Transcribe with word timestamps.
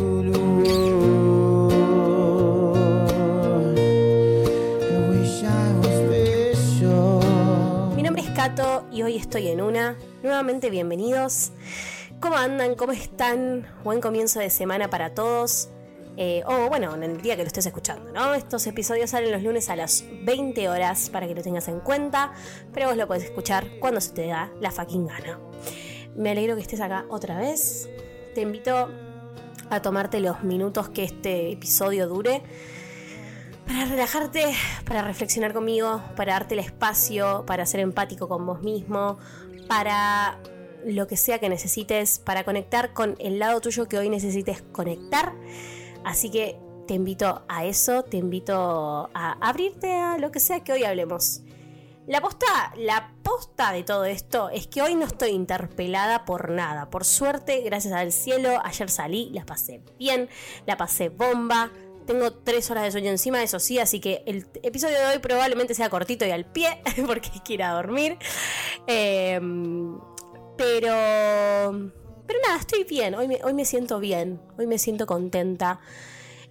Mi 0.00 0.06
nombre 8.02 8.22
es 8.22 8.30
Kato 8.30 8.86
y 8.90 9.02
hoy 9.02 9.16
estoy 9.16 9.48
en 9.48 9.60
una. 9.60 9.98
Nuevamente 10.22 10.70
bienvenidos. 10.70 11.52
¿Cómo 12.18 12.36
andan? 12.36 12.76
¿Cómo 12.76 12.92
están? 12.92 13.66
Buen 13.84 14.00
comienzo 14.00 14.40
de 14.40 14.48
semana 14.48 14.88
para 14.88 15.12
todos. 15.12 15.68
Eh, 16.16 16.42
o 16.46 16.70
bueno, 16.70 16.94
en 16.94 17.02
el 17.02 17.20
día 17.20 17.36
que 17.36 17.42
lo 17.42 17.48
estés 17.48 17.66
escuchando, 17.66 18.10
¿no? 18.10 18.32
Estos 18.32 18.66
episodios 18.66 19.10
salen 19.10 19.30
los 19.30 19.42
lunes 19.42 19.68
a 19.68 19.76
las 19.76 20.06
20 20.24 20.66
horas 20.70 21.10
para 21.10 21.28
que 21.28 21.34
lo 21.34 21.42
tengas 21.42 21.68
en 21.68 21.80
cuenta, 21.80 22.32
pero 22.72 22.88
vos 22.88 22.96
lo 22.96 23.06
podés 23.06 23.24
escuchar 23.24 23.66
cuando 23.80 24.00
se 24.00 24.14
te 24.14 24.28
da 24.28 24.50
la 24.62 24.70
fucking 24.70 25.06
gana. 25.06 25.38
Me 26.16 26.30
alegro 26.30 26.56
que 26.56 26.62
estés 26.62 26.80
acá 26.80 27.04
otra 27.10 27.36
vez. 27.36 27.90
Te 28.34 28.40
invito 28.40 29.09
a 29.70 29.80
tomarte 29.80 30.20
los 30.20 30.42
minutos 30.42 30.88
que 30.88 31.04
este 31.04 31.52
episodio 31.52 32.08
dure 32.08 32.42
para 33.66 33.84
relajarte, 33.84 34.52
para 34.84 35.02
reflexionar 35.02 35.52
conmigo, 35.52 36.02
para 36.16 36.32
darte 36.32 36.54
el 36.54 36.60
espacio, 36.60 37.44
para 37.46 37.64
ser 37.66 37.80
empático 37.80 38.28
con 38.28 38.44
vos 38.44 38.62
mismo, 38.62 39.18
para 39.68 40.40
lo 40.84 41.06
que 41.06 41.16
sea 41.16 41.38
que 41.38 41.48
necesites, 41.48 42.18
para 42.18 42.42
conectar 42.42 42.92
con 42.92 43.14
el 43.20 43.38
lado 43.38 43.60
tuyo 43.60 43.86
que 43.86 43.96
hoy 43.96 44.10
necesites 44.10 44.62
conectar. 44.72 45.34
Así 46.04 46.30
que 46.30 46.58
te 46.88 46.94
invito 46.94 47.44
a 47.46 47.64
eso, 47.64 48.02
te 48.02 48.16
invito 48.16 49.08
a 49.14 49.36
abrirte 49.40 49.92
a 49.92 50.18
lo 50.18 50.32
que 50.32 50.40
sea 50.40 50.64
que 50.64 50.72
hoy 50.72 50.82
hablemos. 50.82 51.42
La 52.10 52.20
posta, 52.20 52.72
la 52.76 53.12
posta 53.22 53.70
de 53.70 53.84
todo 53.84 54.04
esto 54.04 54.50
es 54.50 54.66
que 54.66 54.82
hoy 54.82 54.96
no 54.96 55.06
estoy 55.06 55.30
interpelada 55.30 56.24
por 56.24 56.50
nada. 56.50 56.90
Por 56.90 57.04
suerte, 57.04 57.60
gracias 57.60 57.94
al 57.94 58.10
cielo, 58.10 58.60
ayer 58.64 58.90
salí, 58.90 59.30
la 59.32 59.46
pasé 59.46 59.80
bien, 59.96 60.28
la 60.66 60.76
pasé 60.76 61.08
bomba. 61.08 61.70
Tengo 62.08 62.32
tres 62.32 62.68
horas 62.68 62.82
de 62.82 62.90
sueño 62.90 63.10
encima, 63.10 63.40
eso 63.44 63.60
sí, 63.60 63.78
así 63.78 64.00
que 64.00 64.24
el 64.26 64.44
episodio 64.64 64.98
de 64.98 65.06
hoy 65.06 65.18
probablemente 65.20 65.72
sea 65.72 65.88
cortito 65.88 66.26
y 66.26 66.32
al 66.32 66.46
pie, 66.46 66.82
porque 67.06 67.30
hay 67.32 67.40
que 67.44 67.52
ir 67.52 67.62
a 67.62 67.74
dormir. 67.74 68.18
Em, 68.88 69.96
pero. 70.56 71.92
Pero 72.26 72.40
nada, 72.42 72.58
estoy 72.58 72.82
bien. 72.82 73.14
Hoy 73.14 73.28
me, 73.28 73.38
hoy 73.44 73.54
me 73.54 73.64
siento 73.64 74.00
bien. 74.00 74.40
Hoy 74.58 74.66
me 74.66 74.78
siento 74.78 75.06
contenta. 75.06 75.78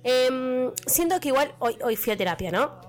Em, 0.03 0.71
siento 0.85 1.19
que 1.19 1.27
igual 1.27 1.53
hoy, 1.59 1.77
hoy 1.83 1.97
fui 1.97 2.13
a 2.13 2.17
terapia, 2.17 2.49
¿no? 2.49 2.88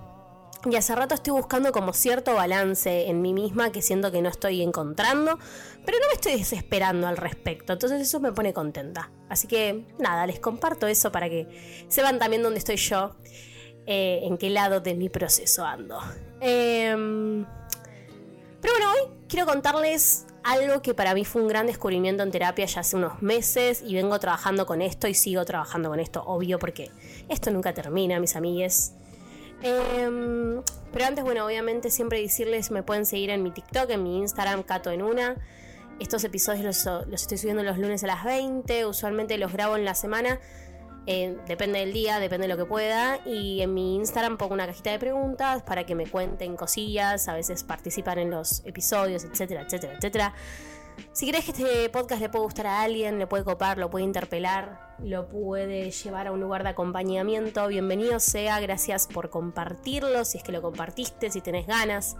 Y 0.69 0.77
hace 0.77 0.94
rato 0.94 1.14
estoy 1.14 1.33
buscando 1.33 1.72
como 1.72 1.94
cierto 1.94 2.34
balance 2.34 3.08
en 3.08 3.22
mí 3.22 3.33
misma 3.33 3.72
que 3.72 3.80
siento 3.80 4.12
que 4.12 4.20
no 4.20 4.28
estoy 4.28 4.61
encontrando, 4.61 5.39
pero 5.86 5.98
no 5.98 6.06
me 6.08 6.14
estoy 6.14 6.36
desesperando 6.36 7.06
al 7.06 7.16
respecto, 7.16 7.72
entonces 7.72 8.03
eso 8.03 8.20
me 8.20 8.30
pone 8.33 8.53
contenta. 8.53 9.11
Así 9.31 9.48
que 9.48 9.86
nada, 9.98 10.27
les 10.27 10.38
comparto 10.38 10.86
eso 10.86 11.11
para 11.11 11.31
que 11.31 11.86
sepan 11.88 12.19
también 12.19 12.42
dónde 12.42 12.58
estoy 12.58 12.77
yo, 12.77 13.16
eh, 13.86 14.20
en 14.25 14.36
qué 14.36 14.50
lado 14.50 14.81
de 14.81 14.94
mi 14.94 15.08
proceso 15.08 15.64
ando. 15.64 15.98
Em, 16.43 17.47
pero 18.60 18.75
bueno, 18.75 18.93
hoy 18.93 19.00
quiero 19.28 19.47
contarles 19.47 20.26
algo 20.44 20.82
que 20.82 20.93
para 20.93 21.15
mí 21.15 21.25
fue 21.25 21.41
un 21.41 21.49
gran 21.49 21.66
descubrimiento 21.66 22.22
en 22.22 22.31
terapia 22.31 22.66
ya 22.66 22.81
hace 22.81 22.97
unos 22.97 23.22
meses 23.22 23.82
y 23.82 23.94
vengo 23.94 24.19
trabajando 24.19 24.66
con 24.66 24.82
esto 24.82 25.09
y 25.09 25.15
sigo 25.15 25.44
trabajando 25.47 25.88
con 25.88 26.00
esto, 26.00 26.22
obvio, 26.22 26.59
porque 26.59 26.91
esto 27.31 27.50
nunca 27.50 27.72
termina, 27.72 28.20
mis 28.20 28.37
amigues. 28.37 28.93
Em, 29.62 30.62
pero 30.93 31.04
antes, 31.06 31.25
bueno, 31.25 31.44
obviamente 31.47 31.91
siempre 31.91 32.21
decirles, 32.21 32.71
me 32.71 32.82
pueden 32.82 33.06
seguir 33.06 33.31
en 33.31 33.43
mi 33.43 33.50
TikTok, 33.50 33.91
en 33.91 34.03
mi 34.03 34.19
Instagram, 34.19 34.62
Cato 34.62 34.91
en 34.91 35.03
una. 35.03 35.37
Estos 35.98 36.25
episodios 36.25 36.65
los, 36.65 37.06
los 37.09 37.22
estoy 37.22 37.37
subiendo 37.37 37.62
los 37.62 37.78
lunes 37.78 38.03
a 38.04 38.06
las 38.06 38.25
20, 38.25 38.87
usualmente 38.87 39.37
los 39.38 39.53
grabo 39.53 39.76
en 39.76 39.84
la 39.84 39.94
semana. 39.94 40.41
eh, 41.06 41.37
depende 41.47 41.81
del 41.81 41.93
día, 41.93 42.20
depende 42.20 42.47
de 42.47 42.54
lo 42.54 42.56
que 42.56 42.66
pueda. 42.66 43.20
Y 43.26 43.60
en 43.62 43.75
mi 43.75 43.97
Instagram 43.97 44.37
pongo 44.38 44.54
una 44.54 44.66
cajita 44.66 44.91
de 44.91 44.99
preguntas 44.99 45.62
para 45.62 45.84
que 45.84 45.94
me 45.94 46.06
cuenten 46.06 46.56
cosillas. 46.56 47.28
A 47.28 47.34
veces 47.34 47.65
participan 47.65 48.19
en 48.19 48.31
los 48.31 48.62
episodios, 48.65 49.25
etcétera, 49.25 49.62
etcétera, 49.62 49.94
etcétera. 49.94 50.34
Si 51.12 51.28
crees 51.28 51.44
que 51.44 51.50
este 51.50 51.88
podcast 51.88 52.21
le 52.21 52.28
puede 52.28 52.44
gustar 52.44 52.66
a 52.66 52.83
alguien, 52.83 53.19
le 53.19 53.27
puede 53.27 53.44
copar, 53.44 53.78
lo 53.78 53.91
puede 53.91 54.05
interpelar, 54.05 54.94
lo 54.99 55.28
puede 55.28 55.91
llevar 55.91 56.27
a 56.27 56.33
un 56.33 56.41
lugar 56.41 56.62
de 56.62 56.71
acompañamiento, 56.71 57.66
bienvenido 57.69 58.21
sea, 58.21 58.61
gracias 58.61 59.06
por 59.06 59.31
compartirlo, 59.31 60.25
si 60.25 60.38
es 60.38 60.44
que 60.44 60.53
lo 60.53 60.62
compartiste, 60.62 61.31
si 61.31 61.41
tenés 61.41 61.66
ganas. 61.66 62.16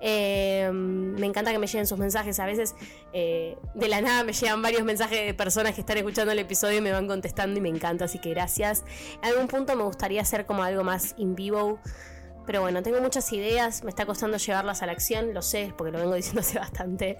Eh, 0.00 0.70
me 0.72 1.26
encanta 1.26 1.52
que 1.52 1.58
me 1.58 1.66
lleguen 1.66 1.86
sus 1.86 1.98
mensajes, 1.98 2.38
a 2.40 2.46
veces 2.46 2.74
eh, 3.12 3.56
de 3.74 3.88
la 3.88 4.00
nada 4.00 4.24
me 4.24 4.32
llegan 4.32 4.60
varios 4.60 4.84
mensajes 4.84 5.24
de 5.24 5.34
personas 5.34 5.74
que 5.74 5.80
están 5.80 5.96
escuchando 5.96 6.32
el 6.32 6.38
episodio 6.38 6.78
y 6.78 6.80
me 6.80 6.92
van 6.92 7.06
contestando 7.06 7.58
y 7.58 7.62
me 7.62 7.68
encanta, 7.68 8.04
así 8.06 8.18
que 8.18 8.30
gracias. 8.30 8.84
En 9.22 9.30
algún 9.30 9.48
punto 9.48 9.76
me 9.76 9.84
gustaría 9.84 10.20
hacer 10.20 10.46
como 10.46 10.62
algo 10.62 10.84
más 10.84 11.14
in 11.16 11.34
vivo. 11.34 11.78
Pero 12.46 12.60
bueno, 12.60 12.82
tengo 12.82 13.00
muchas 13.00 13.32
ideas, 13.32 13.84
me 13.84 13.90
está 13.90 14.06
costando 14.06 14.36
llevarlas 14.36 14.82
a 14.82 14.86
la 14.86 14.92
acción, 14.92 15.32
lo 15.32 15.42
sé, 15.42 15.72
porque 15.76 15.92
lo 15.92 15.98
vengo 15.98 16.14
diciendo 16.16 16.40
hace 16.40 16.58
bastante. 16.58 17.16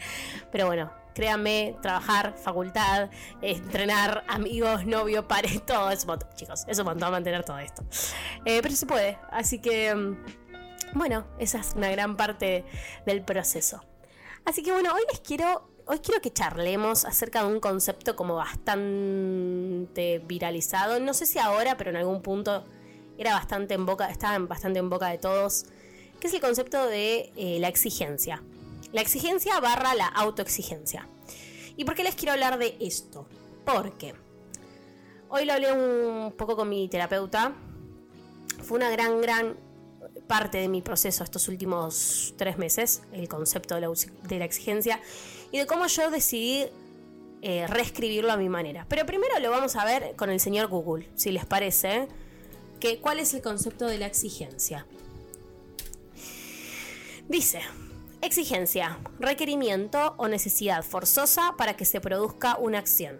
Pero 0.52 0.66
bueno, 0.66 0.92
créanme, 1.14 1.76
trabajar, 1.80 2.34
facultad, 2.36 3.10
entrenar, 3.40 4.24
amigos, 4.28 4.84
novio, 4.86 5.26
pares, 5.26 5.64
todo 5.66 5.90
es 5.90 6.02
un 6.02 6.08
montón, 6.08 6.28
chicos. 6.34 6.64
Es 6.66 6.78
un 6.78 6.84
montón 6.86 7.10
mantener 7.10 7.44
todo 7.44 7.58
esto. 7.58 7.84
Eh, 8.44 8.60
pero 8.62 8.74
se 8.74 8.86
puede, 8.86 9.18
así 9.30 9.60
que, 9.60 9.94
mm, 9.94 10.16
bueno, 10.94 11.26
esa 11.38 11.58
es 11.58 11.74
una 11.74 11.90
gran 11.90 12.16
parte 12.16 12.64
del 13.06 13.22
proceso. 13.22 13.82
Así 14.44 14.62
que 14.62 14.72
bueno, 14.72 14.92
hoy 14.94 15.02
les 15.10 15.20
quiero, 15.20 15.70
hoy 15.86 16.00
quiero 16.00 16.20
que 16.20 16.30
charlemos 16.30 17.06
acerca 17.06 17.42
de 17.42 17.52
un 17.52 17.60
concepto 17.60 18.14
como 18.14 18.34
bastante 18.34 20.18
viralizado. 20.26 21.00
No 21.00 21.14
sé 21.14 21.24
si 21.24 21.38
ahora, 21.38 21.78
pero 21.78 21.90
en 21.90 21.96
algún 21.96 22.20
punto 22.20 22.64
era 23.18 23.34
bastante 23.34 23.74
en 23.74 23.86
boca, 23.86 24.10
estaba 24.10 24.38
bastante 24.38 24.78
en 24.78 24.90
boca 24.90 25.08
de 25.08 25.18
todos, 25.18 25.66
que 26.20 26.28
es 26.28 26.34
el 26.34 26.40
concepto 26.40 26.86
de 26.86 27.32
eh, 27.36 27.58
la 27.60 27.68
exigencia. 27.68 28.42
La 28.92 29.00
exigencia 29.00 29.58
barra 29.60 29.94
la 29.94 30.06
autoexigencia. 30.06 31.08
¿Y 31.76 31.84
por 31.84 31.94
qué 31.94 32.04
les 32.04 32.14
quiero 32.14 32.32
hablar 32.32 32.58
de 32.58 32.76
esto? 32.80 33.26
Porque 33.64 34.14
hoy 35.28 35.44
lo 35.44 35.52
hablé 35.52 35.72
un 35.72 36.32
poco 36.32 36.56
con 36.56 36.68
mi 36.68 36.88
terapeuta. 36.88 37.54
Fue 38.62 38.78
una 38.78 38.90
gran, 38.90 39.20
gran 39.20 39.56
parte 40.26 40.58
de 40.58 40.68
mi 40.68 40.80
proceso 40.82 41.24
estos 41.24 41.48
últimos 41.48 42.34
tres 42.36 42.56
meses, 42.56 43.02
el 43.12 43.28
concepto 43.28 43.74
de 43.74 43.80
la, 43.82 43.90
de 44.22 44.38
la 44.38 44.44
exigencia 44.44 45.00
y 45.50 45.58
de 45.58 45.66
cómo 45.66 45.86
yo 45.86 46.10
decidí 46.10 46.66
eh, 47.42 47.66
reescribirlo 47.66 48.32
a 48.32 48.36
mi 48.36 48.48
manera. 48.48 48.86
Pero 48.88 49.04
primero 49.04 49.38
lo 49.40 49.50
vamos 49.50 49.76
a 49.76 49.84
ver 49.84 50.16
con 50.16 50.30
el 50.30 50.40
señor 50.40 50.68
Google, 50.68 51.08
si 51.14 51.30
les 51.30 51.44
parece 51.44 52.08
cuál 53.00 53.18
es 53.18 53.34
el 53.34 53.42
concepto 53.42 53.86
de 53.86 53.98
la 53.98 54.06
exigencia. 54.06 54.86
Dice, 57.28 57.62
exigencia, 58.20 58.98
requerimiento 59.18 60.14
o 60.18 60.28
necesidad 60.28 60.84
forzosa 60.84 61.54
para 61.56 61.76
que 61.76 61.84
se 61.84 62.00
produzca 62.00 62.58
una 62.58 62.78
acción. 62.78 63.18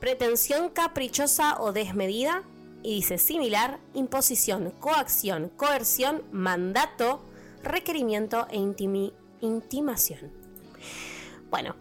Pretensión 0.00 0.68
caprichosa 0.68 1.60
o 1.60 1.72
desmedida. 1.72 2.42
Y 2.84 2.96
dice 2.96 3.16
similar, 3.16 3.78
imposición, 3.94 4.72
coacción, 4.80 5.50
coerción, 5.50 6.24
mandato, 6.32 7.22
requerimiento 7.62 8.48
e 8.50 8.56
intimación. 9.40 10.32
Bueno, 11.48 11.76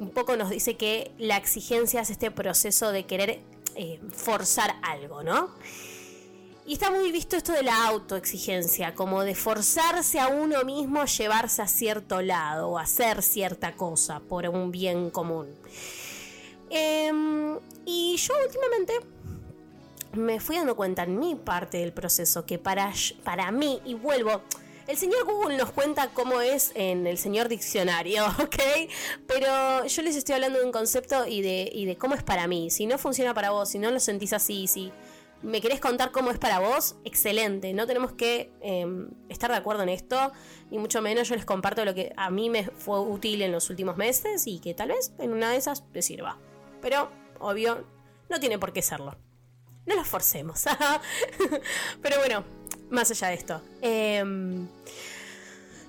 un 0.00 0.08
poco 0.08 0.36
nos 0.36 0.48
dice 0.48 0.78
que 0.78 1.12
la 1.18 1.36
exigencia 1.36 2.00
es 2.00 2.08
este 2.08 2.30
proceso 2.30 2.92
de 2.92 3.04
querer 3.04 3.40
eh, 3.76 4.00
forzar 4.12 4.74
algo, 4.82 5.22
¿no? 5.22 5.50
Y 6.64 6.74
está 6.74 6.90
muy 6.92 7.10
visto 7.10 7.36
esto 7.36 7.52
de 7.52 7.64
la 7.64 7.86
autoexigencia, 7.86 8.94
como 8.94 9.24
de 9.24 9.34
forzarse 9.34 10.20
a 10.20 10.28
uno 10.28 10.62
mismo 10.64 11.00
a 11.00 11.06
llevarse 11.06 11.60
a 11.60 11.66
cierto 11.66 12.22
lado 12.22 12.68
o 12.68 12.78
hacer 12.78 13.22
cierta 13.22 13.74
cosa 13.74 14.20
por 14.20 14.48
un 14.48 14.70
bien 14.70 15.10
común. 15.10 15.48
Em, 16.70 17.58
y 17.84 18.16
yo 18.16 18.34
últimamente 18.46 18.92
me 20.12 20.38
fui 20.38 20.56
dando 20.56 20.76
cuenta 20.76 21.02
en 21.02 21.18
mi 21.18 21.34
parte 21.34 21.78
del 21.78 21.92
proceso 21.92 22.46
que 22.46 22.58
para, 22.58 22.92
para 23.24 23.50
mí, 23.50 23.80
y 23.84 23.94
vuelvo, 23.94 24.42
el 24.86 24.96
señor 24.96 25.24
Google 25.24 25.56
nos 25.56 25.70
cuenta 25.70 26.08
cómo 26.08 26.40
es 26.40 26.72
en 26.74 27.06
el 27.06 27.18
señor 27.18 27.48
diccionario, 27.48 28.26
¿ok? 28.42 28.56
Pero 29.26 29.86
yo 29.86 30.02
les 30.02 30.16
estoy 30.16 30.34
hablando 30.34 30.58
de 30.58 30.64
un 30.64 30.72
concepto 30.72 31.26
y 31.26 31.42
de, 31.42 31.70
y 31.72 31.84
de 31.84 31.96
cómo 31.96 32.14
es 32.14 32.22
para 32.22 32.46
mí. 32.46 32.70
Si 32.70 32.86
no 32.86 32.98
funciona 32.98 33.34
para 33.34 33.50
vos, 33.50 33.68
si 33.68 33.78
no 33.78 33.90
lo 33.90 34.00
sentís 34.00 34.32
así, 34.32 34.66
si 34.66 34.92
me 35.42 35.60
querés 35.60 35.80
contar 35.80 36.12
cómo 36.12 36.30
es 36.30 36.38
para 36.38 36.60
vos, 36.60 36.96
excelente. 37.04 37.72
No 37.72 37.86
tenemos 37.86 38.12
que 38.12 38.52
eh, 38.60 38.86
estar 39.28 39.50
de 39.50 39.56
acuerdo 39.56 39.82
en 39.82 39.88
esto, 39.88 40.32
ni 40.70 40.78
mucho 40.78 41.02
menos 41.02 41.28
yo 41.28 41.34
les 41.34 41.44
comparto 41.44 41.84
lo 41.84 41.94
que 41.94 42.12
a 42.16 42.30
mí 42.30 42.48
me 42.48 42.64
fue 42.64 43.00
útil 43.00 43.42
en 43.42 43.52
los 43.52 43.68
últimos 43.70 43.96
meses 43.96 44.46
y 44.46 44.60
que 44.60 44.74
tal 44.74 44.88
vez 44.88 45.12
en 45.18 45.32
una 45.32 45.50
de 45.50 45.56
esas 45.56 45.90
te 45.92 46.02
sirva. 46.02 46.38
Pero, 46.80 47.10
obvio, 47.40 47.86
no 48.28 48.40
tiene 48.40 48.58
por 48.58 48.72
qué 48.72 48.82
serlo. 48.82 49.16
No 49.84 49.96
lo 49.96 50.04
forcemos. 50.04 50.64
Pero 52.02 52.18
bueno, 52.18 52.44
más 52.92 53.10
allá 53.10 53.28
de 53.28 53.34
esto. 53.34 53.60
em, 53.80 54.68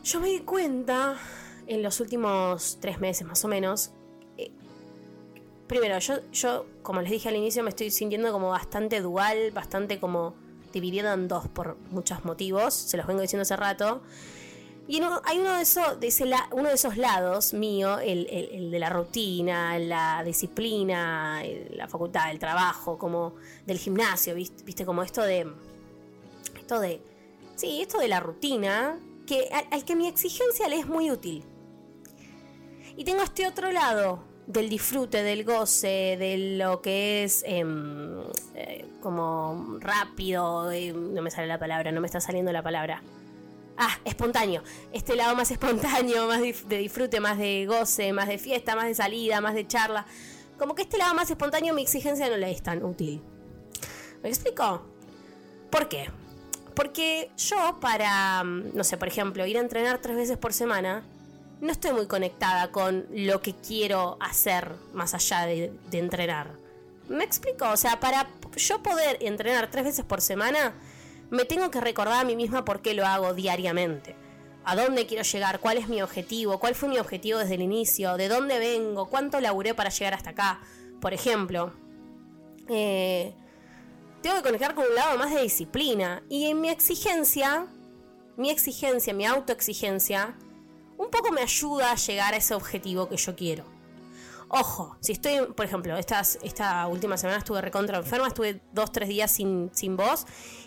yo 0.03 0.19
me 0.19 0.27
di 0.29 0.39
cuenta 0.39 1.17
en 1.67 1.81
los 1.81 2.00
últimos 2.00 2.77
tres 2.81 3.00
meses 3.00 3.25
más 3.27 3.44
o 3.45 3.47
menos. 3.47 3.91
eh, 4.38 4.51
primero, 5.67 5.97
yo, 6.00 6.15
yo, 6.31 6.65
como 6.81 7.01
les 7.01 7.11
dije 7.11 7.29
al 7.29 7.35
inicio, 7.35 7.63
me 7.63 7.69
estoy 7.69 7.89
sintiendo 7.91 8.31
como 8.31 8.50
bastante 8.50 9.00
dual, 9.01 9.51
bastante 9.51 10.00
como 10.00 10.33
dividido 10.73 11.13
en 11.13 11.27
dos 11.27 11.47
por 11.47 11.77
muchos 11.91 12.25
motivos. 12.25 12.73
Se 12.73 12.97
los 12.97 13.06
vengo 13.07 13.21
diciendo 13.21 13.44
hace 13.44 13.56
rato. 13.56 14.01
Y 14.85 14.97
en 14.97 15.06
hay 15.23 15.39
uno 15.39 15.53
de, 15.56 15.61
esos, 15.61 15.85
uno 16.51 16.67
de 16.67 16.75
esos 16.75 16.97
lados 16.97 17.53
mío, 17.53 17.99
el, 17.99 18.27
el- 18.29 18.49
el 18.51 18.71
de 18.71 18.79
la 18.79 18.89
rutina, 18.89 19.79
la 19.79 20.21
disciplina, 20.25 21.41
la 21.69 21.88
facultad, 21.88 22.29
el 22.31 22.39
trabajo, 22.39 22.97
como 22.97 23.35
del 23.65 23.77
gimnasio, 23.77 24.35
¿viste? 24.35 24.63
¿Viste? 24.65 24.85
Como 24.85 25.01
esto 25.03 25.21
de. 25.21 25.47
Esto 26.63 26.80
de. 26.80 27.01
Sí, 27.57 27.81
esto 27.81 28.00
de 28.00 28.07
la 28.07 28.21
rutina, 28.21 28.98
que 29.27 29.50
al, 29.69 29.83
que 29.83 29.98
mi 29.98 30.07
exigencia 30.07 30.69
le 30.69 30.80
es 30.80 30.88
muy 30.88 31.12
útil. 31.12 31.44
Y 32.95 33.04
tengo 33.04 33.21
este 33.21 33.45
otro 33.45 33.69
lado 33.69 34.24
del 34.48 34.69
disfrute, 34.69 35.24
del 35.24 35.44
goce, 35.44 36.15
de 36.18 36.56
lo 36.57 36.81
que 36.81 37.25
es 37.25 37.44
em, 37.45 38.21
eh, 38.56 38.86
como 39.01 39.77
rápido, 39.81 40.71
no 40.94 41.21
me 41.21 41.31
sale 41.31 41.48
la 41.48 41.60
palabra, 41.60 41.92
no 41.92 42.00
me 42.00 42.07
está 42.07 42.21
saliendo 42.21 42.54
la 42.54 42.63
palabra. 42.63 43.04
Ah, 43.77 44.00
espontáneo. 44.06 44.63
Este 44.94 45.18
lado 45.18 45.36
más 45.36 45.51
espontáneo, 45.57 46.27
más 46.27 46.39
de 46.39 46.77
disfrute, 46.77 47.19
más 47.19 47.38
de 47.38 47.66
goce, 47.66 48.13
más 48.13 48.30
de 48.30 48.38
fiesta, 48.38 48.74
más 48.77 48.86
de 48.86 48.95
salida, 48.95 49.42
más 49.42 49.54
de 49.54 49.68
charla. 49.68 50.06
Como 50.57 50.75
que 50.75 50.83
este 50.83 50.98
lado 50.98 51.13
más 51.13 51.30
espontáneo 51.30 51.74
mi 51.74 51.81
exigencia 51.81 52.30
no 52.30 52.38
le 52.38 52.51
es 52.51 52.63
tan 52.63 52.86
útil. 52.86 53.21
¿Me 54.21 54.30
explico? 54.30 54.81
¿Por 55.69 55.89
qué? 55.89 56.22
Porque 56.75 57.31
yo 57.37 57.77
para, 57.79 58.43
mm, 58.43 58.75
no 58.75 58.83
sé, 58.83 58.97
por 58.97 59.07
ejemplo, 59.07 59.45
ir 59.45 59.57
a 59.57 59.61
entrenar 59.61 59.99
tres 59.99 60.15
veces 60.15 60.37
por 60.37 60.53
semana, 60.53 61.03
no 61.61 61.71
estoy 61.71 61.93
muy 61.93 62.07
conectada 62.07 62.71
con 62.71 63.05
lo 63.11 63.41
que 63.41 63.53
quiero 63.53 64.17
hacer 64.19 64.71
más 64.93 65.13
allá 65.13 65.45
de, 65.45 65.71
entrenar. 65.91 66.51
¿Me 67.07 67.23
explico? 67.23 67.69
O 67.69 67.77
sea, 67.77 67.99
para 67.99 68.27
yo 68.55 68.83
poder 68.83 69.17
entrenar 69.21 69.69
tres 69.71 69.85
veces 69.85 70.05
por 70.05 70.21
semana, 70.21 70.73
me 71.29 71.45
tengo 71.45 71.71
que 71.71 71.79
recordar 71.79 72.19
a 72.19 72.23
mí 72.25 72.35
misma 72.35 72.65
por 72.65 72.81
qué 72.81 72.93
lo 72.93 73.05
hago 73.05 73.33
diariamente. 73.33 74.15
¿A 74.65 74.75
dónde 74.75 75.05
quiero 75.05 75.23
llegar? 75.23 75.59
¿Cuál 75.59 75.77
es 75.77 75.87
mi 75.87 76.01
objetivo? 76.01 76.59
¿Cuál 76.59 76.75
fue 76.75 76.89
mi 76.89 76.97
objetivo 76.97 77.39
desde 77.39 77.55
el 77.55 77.61
inicio? 77.61 78.17
¿De 78.17 78.29
dónde 78.29 78.59
vengo? 78.59 79.07
¿Cuánto 79.07 79.39
laburé 79.39 79.73
para 79.73 79.89
llegar 79.89 80.13
hasta 80.13 80.31
acá? 80.31 80.59
Por 81.01 81.13
ejemplo, 81.13 81.73
eh, 82.69 83.33
tengo 84.23 84.37
que 84.37 84.41
conectar 84.41 84.73
con 84.73 84.85
un 84.85 84.95
lado 84.95 85.17
más 85.17 85.31
de 85.31 85.41
disciplina. 85.41 86.23
Y 86.29 86.47
en 86.47 86.61
mi 86.61 86.69
exigencia, 86.69 87.67
mi 88.37 88.49
exigencia, 88.49 89.13
mi 89.13 89.25
autoexigencia, 89.25 90.35
un 90.97 91.11
poco 91.11 91.31
me 91.31 91.41
ayuda 91.41 91.91
a 91.91 91.95
llegar 91.95 92.33
a 92.33 92.37
ese 92.37 92.55
objetivo 92.55 93.09
que 93.09 93.17
yo 93.17 93.35
quiero. 93.35 93.65
Ojo, 94.47 94.95
si 95.01 95.11
estoy, 95.11 95.47
por 95.55 95.65
ejemplo, 95.65 95.97
estas, 95.97 96.39
esta 96.41 96.87
última 96.87 97.17
semana 97.17 97.39
estuve 97.39 97.59
recontra 97.61 97.97
enferma, 97.97 98.27
estuve 98.27 98.61
dos, 98.71 98.91
tres 98.91 99.09
días 99.09 99.29
sin, 99.29 99.71
sin 99.73 99.97
voz 99.97 100.25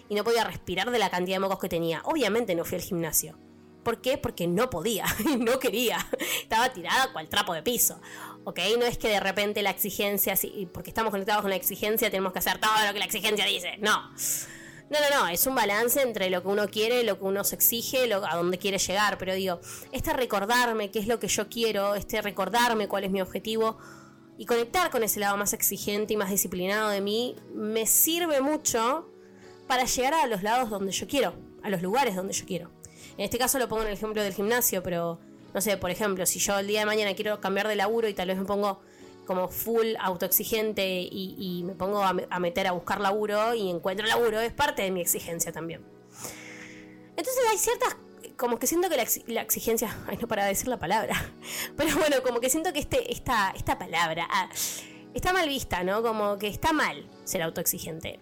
y 0.09 0.15
no 0.15 0.23
podía 0.23 0.45
respirar 0.45 0.91
de 0.91 0.99
la 0.99 1.09
cantidad 1.09 1.37
de 1.37 1.41
mocos 1.41 1.59
que 1.59 1.69
tenía. 1.69 2.03
Obviamente 2.05 2.55
no 2.55 2.65
fui 2.65 2.77
al 2.77 2.83
gimnasio. 2.83 3.39
¿Por 3.85 4.01
qué? 4.01 4.19
Porque 4.19 4.49
no 4.49 4.69
podía, 4.69 5.07
no 5.39 5.59
quería. 5.61 5.99
Estaba 6.43 6.73
tirada 6.73 7.13
cual 7.13 7.29
trapo 7.29 7.55
de 7.55 7.63
piso. 7.63 8.01
¿Ok? 8.49 8.61
No 8.79 8.87
es 8.87 8.97
que 8.97 9.09
de 9.09 9.19
repente 9.19 9.61
la 9.61 9.71
exigencia, 9.71 10.39
porque 10.73 10.91
estamos 10.91 11.11
conectados 11.11 11.43
con 11.43 11.51
la 11.51 11.57
exigencia, 11.57 12.11
tenemos 12.11 12.33
que 12.33 12.39
hacer 12.39 12.59
todo 12.59 12.71
lo 12.87 12.93
que 12.93 13.01
la 13.01 13.05
exigencia 13.05 13.45
dice. 13.45 13.77
No. 13.79 14.09
No, 14.89 14.99
no, 15.01 15.21
no, 15.21 15.29
es 15.29 15.49
un 15.49 15.57
balance 15.57 16.01
entre 16.01 16.31
lo 16.31 16.43
que 16.43 16.49
uno 16.49 16.69
quiere, 16.69 17.03
lo 17.03 17.19
que 17.19 17.25
uno 17.25 17.43
se 17.43 17.57
exige, 17.57 18.07
lo, 18.07 18.25
a 18.25 18.37
dónde 18.37 18.57
quiere 18.57 18.79
llegar. 18.79 19.19
Pero 19.19 19.35
digo, 19.35 19.61
este 19.91 20.13
recordarme 20.13 20.93
qué 20.93 21.01
es 21.01 21.09
lo 21.09 21.19
que 21.19 21.27
yo 21.27 21.49
quiero, 21.49 21.97
este 21.97 22.23
recordarme 22.23 22.87
cuál 22.87 23.03
es 23.03 23.11
mi 23.11 23.21
objetivo 23.21 23.79
y 24.39 24.47
conectar 24.47 24.93
con 24.93 25.03
ese 25.03 25.19
lado 25.19 25.37
más 25.37 25.53
exigente 25.53 26.15
y 26.15 26.17
más 26.17 26.31
disciplinado 26.31 26.91
de 26.91 27.01
mí, 27.01 27.35
me 27.53 27.85
sirve 27.85 28.41
mucho 28.41 29.11
para 29.67 29.87
llegar 29.87 30.15
a 30.15 30.29
los 30.29 30.45
lados 30.45 30.71
donde 30.71 30.93
yo 30.93 31.09
quiero, 31.09 31.35
a 31.65 31.69
los 31.69 31.83
lugares 31.83 32.15
donde 32.15 32.33
yo 32.33 32.47
quiero. 32.47 32.71
En 33.19 33.25
este 33.25 33.39
caso 33.39 33.59
lo 33.59 33.67
pongo 33.67 33.83
en 33.83 33.89
el 33.89 33.95
ejemplo 33.95 34.23
del 34.23 34.35
gimnasio, 34.35 34.85
pero 34.85 35.19
no 35.55 35.61
sé, 35.61 35.77
por 35.77 35.91
ejemplo, 35.91 36.27
si 36.27 36.39
yo 36.39 36.59
el 36.59 36.67
día 36.67 36.81
de 36.81 36.87
mañana 36.87 37.15
quiero 37.15 37.41
cambiar 37.41 37.67
de 37.69 37.77
laburo 37.77 38.09
y 38.09 38.15
tal 38.15 38.29
vez 38.29 38.37
me 38.39 38.45
pongo 38.45 38.81
como 39.27 39.49
full 39.49 39.95
autoexigente 39.99 41.01
y, 41.11 41.63
me 41.67 41.75
pongo 41.75 42.03
a, 42.03 42.13
me- 42.13 42.27
a 42.31 42.39
meter 42.39 42.67
a 42.69 42.73
buscar 42.73 43.01
laburo 43.01 43.55
y 43.55 43.71
encuentro 43.71 44.07
laburo, 44.07 44.39
es 44.41 44.53
parte 44.53 44.83
de 44.83 44.91
mi 44.91 45.01
exigencia 45.01 45.51
también. 45.53 45.83
Entonces 47.17 47.43
hay 47.51 47.59
ciertas, 47.59 47.97
como 48.37 48.59
que 48.59 48.67
siento 48.67 48.89
que 48.89 48.97
la, 48.97 49.03
exi- 49.05 49.25
la 49.27 49.41
exigencia, 49.43 49.97
ay 50.07 50.19
no 50.21 50.29
para 50.29 50.45
de 50.45 50.51
decir 50.51 50.69
la 50.69 50.79
palabra, 50.79 51.15
pero 51.77 51.97
bueno, 51.97 52.23
como 52.23 52.39
que 52.41 52.51
siento 52.51 52.73
que 52.73 52.79
este, 52.81 53.11
esta, 53.13 53.51
esta 53.57 53.79
palabra 53.79 54.29
ah, 54.31 54.49
está 55.15 55.33
mal 55.33 55.49
vista, 55.49 55.83
¿no? 55.83 56.03
Como 56.03 56.39
que 56.39 56.47
está 56.49 56.73
mal 56.73 57.05
ser 57.25 57.43
autoexigente. 57.43 58.21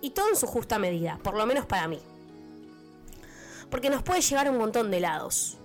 Y 0.00 0.10
todo 0.10 0.28
en 0.28 0.36
su 0.36 0.46
justa 0.48 0.78
medida, 0.80 1.18
por 1.22 1.34
lo 1.36 1.46
menos 1.46 1.64
para 1.64 1.86
mí. 1.86 2.00
Porque 3.70 3.88
nos 3.88 4.02
puede 4.02 4.20
llevar 4.20 4.48
a 4.48 4.50
un 4.50 4.58
montón 4.58 4.90
de 4.90 5.00
lados, 5.00 5.56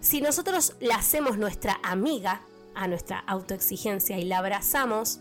Si 0.00 0.20
nosotros 0.20 0.76
la 0.80 0.96
hacemos 0.96 1.38
nuestra 1.38 1.78
amiga 1.82 2.42
a 2.74 2.86
nuestra 2.88 3.18
autoexigencia 3.20 4.18
y 4.18 4.24
la 4.24 4.38
abrazamos 4.38 5.20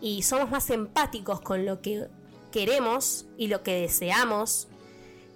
y 0.00 0.22
somos 0.22 0.50
más 0.50 0.70
empáticos 0.70 1.40
con 1.40 1.64
lo 1.64 1.80
que 1.80 2.08
queremos 2.52 3.26
y 3.38 3.48
lo 3.48 3.62
que 3.62 3.80
deseamos, 3.80 4.68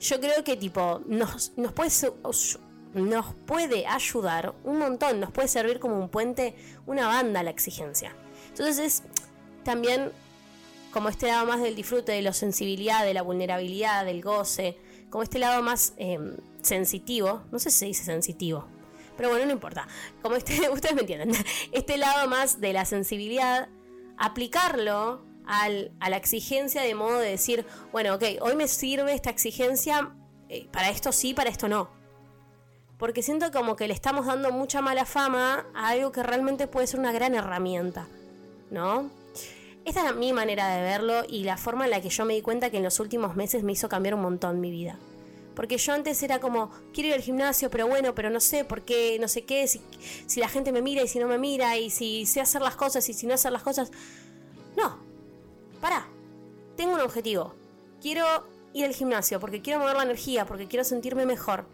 yo 0.01 0.21
creo 0.21 0.45
que 0.45 0.57
tipo 0.57 1.01
nos, 1.07 1.53
nos, 1.57 1.73
puede, 1.73 1.91
nos 2.95 3.35
puede 3.47 3.87
ayudar 3.87 4.55
un 4.65 4.79
montón, 4.79 5.21
nos 5.21 5.33
puede 5.33 5.49
servir 5.49 5.81
como 5.81 5.99
un 5.99 6.09
puente, 6.09 6.55
una 6.87 7.07
banda 7.07 7.41
a 7.41 7.43
la 7.43 7.51
exigencia. 7.51 8.15
Entonces 8.51 8.79
es 8.79 9.03
también 9.65 10.13
como 10.93 11.09
este 11.09 11.27
lado 11.27 11.47
más 11.47 11.61
del 11.61 11.77
disfrute, 11.77 12.13
de 12.13 12.23
la 12.23 12.33
sensibilidad, 12.33 13.05
de 13.05 13.15
la 13.15 13.23
vulnerabilidad, 13.23 14.05
del 14.05 14.23
goce, 14.23 14.79
como 15.11 15.23
este 15.23 15.39
lado 15.39 15.63
más 15.63 15.95
eh, 15.97 16.19
sensitivo, 16.63 17.43
no 17.51 17.59
sé 17.59 17.71
si 17.71 17.79
se 17.79 17.87
dice 17.87 18.05
sensitivo, 18.05 18.67
pero 19.17 19.31
bueno, 19.31 19.47
no 19.47 19.53
importa, 19.53 19.87
como 20.23 20.37
este, 20.37 20.69
ustedes 20.71 20.95
me 20.95 21.01
entienden, 21.03 21.33
este 21.73 21.97
lado 21.97 22.29
más 22.29 22.61
de 22.61 22.73
la 22.73 22.85
sensibilidad, 22.85 23.69
aplicarlo 24.17 25.23
al- 25.47 25.93
a 26.01 26.11
la 26.11 26.17
exigencia 26.17 26.83
de 26.83 26.95
modo 26.95 27.19
de 27.19 27.31
decir, 27.31 27.65
bueno, 27.93 28.15
ok, 28.15 28.25
hoy 28.41 28.55
me 28.57 28.69
sirve 28.69 29.13
esta 29.15 29.31
exigencia, 29.31 30.13
eh, 30.49 30.69
para 30.73 30.91
esto 30.91 31.13
sí, 31.13 31.35
para 31.35 31.51
esto 31.51 31.69
no. 31.69 31.91
Porque 32.99 33.23
siento 33.23 33.53
como 33.53 33.77
que 33.77 33.87
le 33.87 33.95
estamos 33.95 34.27
dando 34.27 34.51
mucha 34.51 34.83
mala 34.83 35.05
fama 35.05 35.67
a 35.75 35.89
algo 35.91 36.11
que 36.11 36.23
realmente 36.23 36.67
puede 36.67 36.87
ser 36.89 36.99
una 36.99 37.13
gran 37.13 37.35
herramienta, 37.37 38.09
¿no? 38.71 39.09
Esta 39.89 40.07
es 40.07 40.17
mi 40.17 40.35
manera 40.35 40.69
de 40.69 40.83
verlo 40.83 41.23
y 41.27 41.45
la 41.45 41.57
forma 41.57 41.87
en 41.87 41.93
la 41.93 42.03
que 42.03 42.11
yo 42.11 42.27
me 42.27 42.35
di 42.35 42.43
cuenta 42.43 42.69
que 42.69 42.77
en 42.77 42.83
los 42.83 43.01
últimos 43.01 43.37
meses 43.37 43.63
me 43.63 43.73
hizo 43.73 43.89
cambiar 43.89 44.17
un 44.17 44.21
montón 44.21 44.61
mi 44.61 44.71
vida. 44.71 44.99
Porque 45.57 45.79
yo 45.79 45.95
antes 45.95 46.23
era 46.23 46.41
como, 46.41 46.71
quiero 46.93 47.09
ir 47.09 47.15
al 47.15 47.23
gimnasio, 47.23 47.71
pero 47.71 47.89
bueno, 47.89 48.15
pero 48.15 48.29
no 48.29 48.39
sé 48.39 48.67
por 48.67 48.83
qué, 48.83 49.17
no 49.19 49.29
sé 49.29 49.47
qué, 49.47 49.67
si, 49.67 49.81
la 50.41 50.51
gente 50.51 50.73
me 50.73 50.83
mira 50.83 51.01
y 51.01 51.09
si 51.09 51.19
no 51.19 51.27
me 51.27 51.39
mira, 51.39 51.79
y 51.79 51.89
si 51.89 52.27
sé 52.27 52.43
hacer 52.43 52.61
las 52.61 52.77
cosas 52.77 53.09
y 53.09 53.15
si 53.15 53.27
no 53.27 53.33
hacer 53.33 53.51
las 53.51 53.63
cosas. 53.63 53.91
No, 54.77 54.99
pará, 55.81 56.07
tengo 56.77 56.93
un 56.93 57.01
objetivo. 57.01 57.55
Quiero 58.03 58.47
ir 58.75 58.85
al 58.85 58.95
gimnasio 58.95 59.41
porque 59.41 59.63
quiero 59.63 59.81
mover 59.81 59.97
la 59.97 60.03
energía, 60.03 60.45
porque 60.45 60.69
quiero 60.69 60.85
sentirme 60.85 61.25
mejor. 61.25 61.65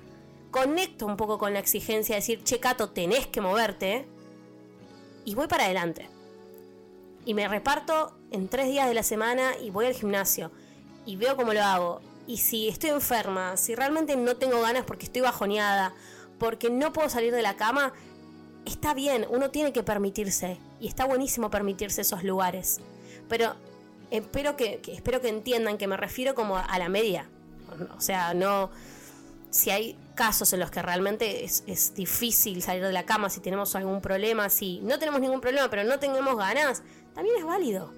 Conecto 0.52 1.04
un 1.06 1.16
poco 1.16 1.36
con 1.36 1.52
la 1.52 1.58
exigencia 1.58 2.14
de 2.14 2.20
decir, 2.20 2.44
che, 2.44 2.60
Cato, 2.60 2.90
tenés 2.90 3.26
que 3.26 3.40
moverte. 3.40 4.06
Y 5.24 5.34
voy 5.34 5.48
para 5.48 5.64
adelante 5.64 6.13
y 7.24 7.34
me 7.34 7.48
reparto 7.48 8.16
en 8.30 8.48
tres 8.48 8.66
días 8.66 8.88
de 8.88 8.94
la 8.94 9.02
semana 9.02 9.52
y 9.62 9.70
voy 9.70 9.86
al 9.86 9.94
gimnasio 9.94 10.50
y 11.06 11.16
veo 11.16 11.36
cómo 11.36 11.52
lo 11.52 11.62
hago. 11.62 12.00
Y 12.26 12.38
si 12.38 12.68
estoy 12.68 12.90
enferma, 12.90 13.56
si 13.56 13.74
realmente 13.74 14.16
no 14.16 14.36
tengo 14.36 14.60
ganas 14.60 14.84
porque 14.84 15.06
estoy 15.06 15.22
bajoneada, 15.22 15.92
porque 16.38 16.70
no 16.70 16.92
puedo 16.92 17.08
salir 17.08 17.32
de 17.34 17.42
la 17.42 17.56
cama, 17.56 17.92
está 18.64 18.94
bien, 18.94 19.26
uno 19.28 19.50
tiene 19.50 19.72
que 19.72 19.82
permitirse 19.82 20.58
y 20.80 20.88
está 20.88 21.04
buenísimo 21.04 21.50
permitirse 21.50 22.00
esos 22.00 22.24
lugares. 22.24 22.80
Pero 23.28 23.54
espero 24.10 24.56
que, 24.56 24.80
espero 24.86 25.20
que 25.20 25.28
entiendan 25.28 25.78
que 25.78 25.86
me 25.86 25.96
refiero 25.96 26.34
como 26.34 26.56
a 26.56 26.78
la 26.78 26.88
media. 26.88 27.28
O 27.96 28.00
sea, 28.00 28.34
no 28.34 28.70
si 29.54 29.70
hay 29.70 29.96
casos 30.14 30.52
en 30.52 30.60
los 30.60 30.70
que 30.70 30.80
realmente 30.82 31.44
es, 31.44 31.94
difícil 31.94 32.62
salir 32.62 32.82
de 32.84 32.92
la 32.92 33.04
cama, 33.04 33.30
si 33.30 33.40
tenemos 33.40 33.74
algún 33.74 34.00
problema, 34.00 34.48
si 34.50 34.80
no 34.80 34.98
tenemos 34.98 35.20
ningún 35.20 35.40
problema, 35.40 35.68
pero 35.68 35.84
no 35.84 35.98
tenemos 35.98 36.36
ganas, 36.36 36.82
también 37.14 37.36
es 37.38 37.44
válido. 37.44 37.92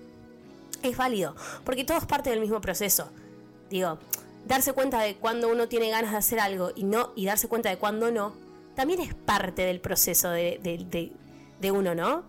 es 0.82 0.96
válido, 0.96 1.34
porque 1.64 1.84
todo 1.84 1.98
es 1.98 2.06
parte 2.06 2.30
del 2.30 2.40
mismo 2.40 2.60
proceso. 2.60 3.10
Digo, 3.70 3.98
darse 4.46 4.72
cuenta 4.72 5.00
de 5.00 5.16
cuando 5.16 5.48
uno 5.48 5.68
tiene 5.68 5.90
ganas 5.90 6.12
de 6.12 6.18
hacer 6.18 6.38
algo 6.40 6.70
y 6.76 6.84
no, 6.84 7.12
y 7.16 7.26
darse 7.26 7.48
cuenta 7.48 7.68
de 7.70 7.78
cuando 7.78 8.10
no, 8.10 8.34
también 8.74 9.00
es 9.00 9.14
parte 9.14 9.62
del 9.62 9.80
proceso 9.80 10.30
de, 10.30 10.60
de- 10.62 10.78
de- 10.88 11.12
de 11.60 11.70
uno, 11.72 11.94
¿no? 11.94 12.24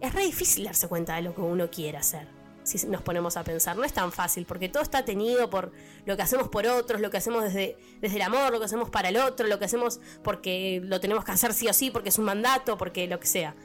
Es 0.00 0.12
re 0.14 0.24
difícil 0.24 0.64
darse 0.64 0.88
cuenta 0.88 1.14
de 1.16 1.22
lo 1.22 1.34
que 1.34 1.42
uno 1.42 1.70
quiere 1.70 1.98
hacer. 1.98 2.26
Si 2.64 2.86
nos 2.86 3.02
ponemos 3.02 3.36
a 3.36 3.44
pensar, 3.44 3.76
no 3.76 3.84
es 3.84 3.92
tan 3.92 4.12
fácil, 4.12 4.46
porque 4.46 4.68
todo 4.68 4.82
está 4.82 5.04
tenido 5.04 5.50
por 5.50 5.72
lo 6.06 6.16
que 6.16 6.22
hacemos 6.22 6.48
por 6.48 6.66
otros, 6.66 7.00
lo 7.00 7.10
que 7.10 7.16
hacemos 7.16 7.44
desde, 7.44 7.76
desde 8.00 8.16
el 8.16 8.22
amor, 8.22 8.52
lo 8.52 8.58
que 8.60 8.66
hacemos 8.66 8.88
para 8.88 9.08
el 9.08 9.16
otro, 9.16 9.46
lo 9.48 9.58
que 9.58 9.64
hacemos 9.64 10.00
porque 10.22 10.80
lo 10.84 11.00
tenemos 11.00 11.24
que 11.24 11.32
hacer 11.32 11.54
sí 11.54 11.68
o 11.68 11.72
sí, 11.72 11.90
porque 11.90 12.10
es 12.10 12.18
un 12.18 12.24
mandato, 12.24 12.78
porque 12.78 13.08
lo 13.08 13.18
que 13.18 13.26
sea. 13.26 13.56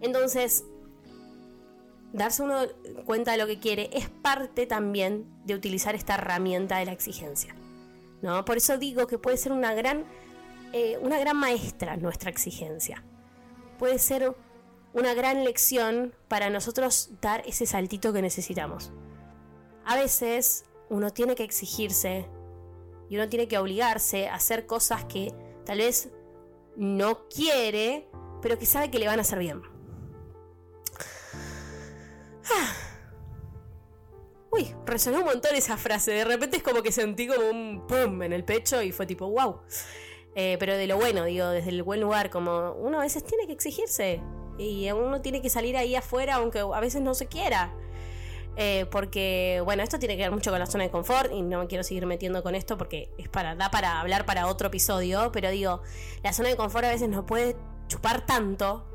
Entonces, 0.00 0.64
darse 2.12 2.42
uno 2.42 2.66
cuenta 3.04 3.32
de 3.32 3.38
lo 3.38 3.46
que 3.46 3.58
quiere 3.58 3.90
es 3.92 4.08
parte 4.08 4.66
también 4.66 5.26
de 5.44 5.54
utilizar 5.54 5.94
esta 5.94 6.14
herramienta 6.14 6.78
de 6.78 6.86
la 6.86 6.92
exigencia. 6.92 7.54
¿no? 8.22 8.44
Por 8.44 8.56
eso 8.56 8.78
digo 8.78 9.06
que 9.06 9.18
puede 9.18 9.36
ser 9.36 9.52
una 9.52 9.74
gran, 9.74 10.04
eh, 10.72 10.98
una 11.00 11.18
gran 11.18 11.36
maestra 11.36 11.96
nuestra 11.96 12.30
exigencia. 12.30 13.02
Puede 13.78 13.98
ser 13.98 14.34
una 14.96 15.12
gran 15.12 15.44
lección 15.44 16.14
para 16.26 16.48
nosotros 16.48 17.10
dar 17.20 17.42
ese 17.46 17.66
saltito 17.66 18.14
que 18.14 18.22
necesitamos. 18.22 18.92
A 19.84 19.94
veces 19.94 20.64
uno 20.88 21.12
tiene 21.12 21.34
que 21.34 21.44
exigirse 21.44 22.26
y 23.10 23.16
uno 23.16 23.28
tiene 23.28 23.46
que 23.46 23.58
obligarse 23.58 24.26
a 24.28 24.36
hacer 24.36 24.64
cosas 24.64 25.04
que 25.04 25.34
tal 25.66 25.78
vez 25.78 26.08
no 26.76 27.28
quiere, 27.28 28.08
pero 28.40 28.58
que 28.58 28.64
sabe 28.64 28.90
que 28.90 28.98
le 28.98 29.06
van 29.06 29.18
a 29.18 29.22
hacer 29.22 29.38
bien. 29.38 29.60
Uy, 34.50 34.74
resonó 34.86 35.18
un 35.18 35.24
montón 35.26 35.54
esa 35.54 35.76
frase. 35.76 36.12
De 36.12 36.24
repente 36.24 36.56
es 36.56 36.62
como 36.62 36.82
que 36.82 36.90
sentí 36.90 37.26
como 37.26 37.50
un 37.50 37.86
pum 37.86 38.22
en 38.22 38.32
el 38.32 38.44
pecho 38.44 38.80
y 38.80 38.92
fue 38.92 39.04
tipo, 39.04 39.28
wow. 39.28 39.60
Eh, 40.34 40.56
pero 40.58 40.74
de 40.74 40.86
lo 40.86 40.96
bueno, 40.96 41.24
digo, 41.24 41.48
desde 41.48 41.68
el 41.68 41.82
buen 41.82 42.00
lugar, 42.00 42.30
como 42.30 42.72
uno 42.72 43.00
a 43.00 43.02
veces 43.02 43.24
tiene 43.24 43.46
que 43.46 43.52
exigirse 43.52 44.22
y 44.58 44.90
uno 44.92 45.20
tiene 45.20 45.42
que 45.42 45.50
salir 45.50 45.76
ahí 45.76 45.94
afuera, 45.94 46.36
aunque 46.36 46.60
a 46.60 46.80
veces 46.80 47.02
no 47.02 47.14
se 47.14 47.26
quiera. 47.26 47.72
Eh, 48.58 48.86
porque, 48.90 49.60
bueno, 49.64 49.82
esto 49.82 49.98
tiene 49.98 50.16
que 50.16 50.22
ver 50.22 50.30
mucho 50.30 50.50
con 50.50 50.58
la 50.58 50.66
zona 50.66 50.84
de 50.84 50.90
confort 50.90 51.30
y 51.30 51.42
no 51.42 51.60
me 51.60 51.66
quiero 51.66 51.84
seguir 51.84 52.06
metiendo 52.06 52.42
con 52.42 52.54
esto 52.54 52.78
porque 52.78 53.10
es 53.18 53.28
para, 53.28 53.54
da 53.54 53.70
para 53.70 54.00
hablar 54.00 54.24
para 54.24 54.46
otro 54.46 54.68
episodio, 54.68 55.30
pero 55.30 55.50
digo, 55.50 55.82
la 56.22 56.32
zona 56.32 56.48
de 56.48 56.56
confort 56.56 56.86
a 56.86 56.88
veces 56.88 57.10
nos 57.10 57.26
puede 57.26 57.54
chupar 57.88 58.24
tanto, 58.24 58.86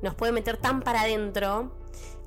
nos 0.00 0.14
puede 0.14 0.32
meter 0.32 0.56
tan 0.56 0.80
para 0.80 1.02
adentro 1.02 1.70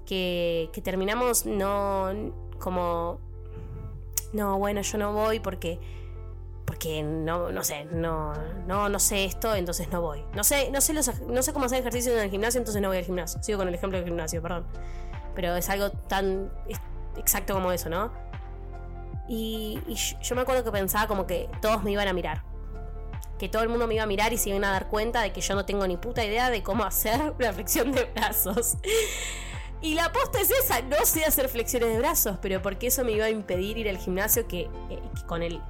que, 0.06 0.70
que 0.72 0.82
terminamos 0.82 1.48
no 1.48 2.12
como 2.60 3.20
no 4.34 4.58
bueno 4.58 4.82
yo 4.82 4.98
no 4.98 5.14
voy 5.14 5.40
porque 5.40 5.80
porque 6.68 7.02
no 7.02 7.52
no 7.52 7.64
sé 7.64 7.86
no 7.86 8.34
no 8.68 8.90
no 8.90 9.00
sé 9.00 9.26
esto 9.26 9.56
entonces 9.56 9.90
no 9.90 10.02
voy. 10.02 10.24
No 10.36 10.44
sé 10.44 10.70
no 10.70 10.82
sé 10.82 10.94
los, 10.94 11.22
no 11.22 11.42
sé 11.42 11.54
cómo 11.54 11.66
hacer 11.66 11.80
ejercicio 11.80 12.14
en 12.14 12.20
el 12.20 12.30
gimnasio 12.30 12.60
entonces 12.60 12.82
no 12.82 12.90
voy 12.90 12.98
al 12.98 13.06
gimnasio. 13.06 13.42
Sigo 13.42 13.58
con 13.58 13.68
el 13.68 13.74
ejemplo 13.74 13.98
del 13.98 14.06
gimnasio 14.06 14.42
perdón. 14.42 14.68
Pero 15.34 15.56
es 15.56 15.70
algo 15.70 15.90
tan 15.92 16.52
exacto 17.16 17.54
como 17.54 17.72
eso 17.72 17.90
no 17.90 18.12
y, 19.28 19.80
yo 20.22 20.36
me 20.36 20.42
acuerdo 20.42 20.64
que 20.64 20.72
pensaba 20.72 21.08
como 21.08 21.28
que 21.28 21.50
todos 21.62 21.84
me 21.84 21.92
iban 21.92 22.08
a 22.08 22.14
mirar. 22.14 22.44
Que 23.38 23.50
todo 23.50 23.62
el 23.62 23.70
mundo 23.70 23.88
me 23.88 23.96
iba 23.96 24.04
a 24.04 24.08
mirar 24.08 24.34
y 24.34 24.38
se 24.38 24.50
iban 24.50 24.64
a 24.64 24.72
dar 24.72 24.88
cuenta 24.88 25.22
de 25.22 25.32
que 25.32 25.42
yo 25.42 25.54
no 25.54 25.66
tengo 25.66 25.86
ni 25.86 25.98
puta 25.98 26.24
idea 26.24 26.50
de 26.50 26.64
cómo 26.64 26.86
hacer 26.86 27.34
una 27.40 27.54
flexión 27.54 27.92
de 27.92 28.06
brazos. 28.06 28.78
Y 29.82 29.94
la 29.94 30.12
posta 30.12 30.42
es 30.42 30.50
esa, 30.50 30.82
no 30.82 30.98
sé 31.06 31.24
hacer 31.26 31.50
flexiones 31.50 31.90
de 31.90 32.00
brazos, 32.00 32.38
pero 32.42 32.62
porque 32.62 32.88
eso 32.88 33.04
me 33.04 33.12
iba 33.12 33.26
a 33.26 33.30
impedir 33.30 33.78
ir 33.78 33.90
al 33.90 33.98
gimnasio 33.98 34.48
que, 34.48 34.62
eh, 34.90 35.02
que 35.16 35.26
con 35.28 35.44
el 35.44 35.62